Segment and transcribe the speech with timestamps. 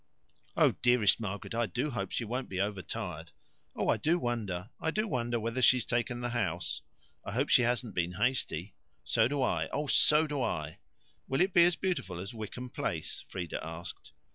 [0.57, 3.29] "Oh, dearest Margaret, I do hope she won't be overtired."
[3.75, 6.81] "Oh, I do wonder I do wonder whether she's taken the house."
[7.23, 10.79] "I hope she hasn't been hasty." "So do I oh, so do I."
[11.27, 14.11] "Will it be as beautiful as Wickham Place?" Frieda asked.